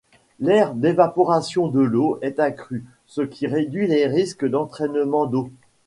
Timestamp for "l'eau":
1.79-2.17